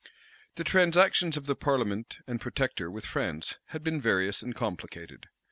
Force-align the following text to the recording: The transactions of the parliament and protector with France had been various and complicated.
The 0.55 0.63
transactions 0.63 1.37
of 1.37 1.45
the 1.45 1.55
parliament 1.55 2.17
and 2.25 2.41
protector 2.41 2.89
with 2.89 3.05
France 3.05 3.59
had 3.67 3.83
been 3.83 4.01
various 4.01 4.41
and 4.41 4.55
complicated. 4.55 5.27